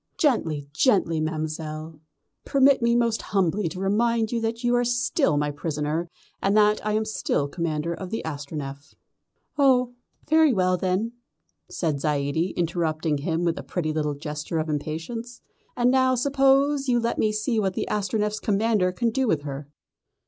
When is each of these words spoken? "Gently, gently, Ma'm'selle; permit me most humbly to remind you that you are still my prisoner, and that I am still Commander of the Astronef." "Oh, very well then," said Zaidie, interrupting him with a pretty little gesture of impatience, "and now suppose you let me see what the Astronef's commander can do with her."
"Gently, 0.17 0.67
gently, 0.73 1.21
Ma'm'selle; 1.21 1.99
permit 2.43 2.81
me 2.81 2.95
most 2.95 3.21
humbly 3.21 3.69
to 3.69 3.79
remind 3.79 4.31
you 4.31 4.41
that 4.41 4.63
you 4.63 4.73
are 4.75 4.83
still 4.83 5.37
my 5.37 5.51
prisoner, 5.51 6.09
and 6.41 6.57
that 6.57 6.83
I 6.83 6.93
am 6.93 7.05
still 7.05 7.47
Commander 7.47 7.93
of 7.93 8.09
the 8.09 8.23
Astronef." 8.25 8.95
"Oh, 9.59 9.93
very 10.27 10.53
well 10.53 10.75
then," 10.75 11.11
said 11.69 11.99
Zaidie, 12.01 12.55
interrupting 12.57 13.19
him 13.19 13.43
with 13.45 13.59
a 13.59 13.63
pretty 13.63 13.93
little 13.93 14.15
gesture 14.15 14.57
of 14.57 14.69
impatience, 14.69 15.39
"and 15.77 15.91
now 15.91 16.15
suppose 16.15 16.87
you 16.87 16.99
let 16.99 17.19
me 17.19 17.31
see 17.31 17.59
what 17.59 17.75
the 17.75 17.87
Astronef's 17.87 18.39
commander 18.39 18.91
can 18.91 19.11
do 19.11 19.27
with 19.27 19.43
her." 19.43 19.69